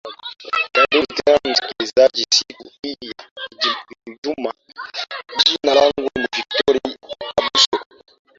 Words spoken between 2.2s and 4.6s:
siku hii ya ijumaa